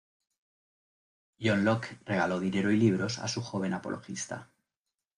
[1.39, 4.49] John Locke regaló dinero y libros a su joven apologista.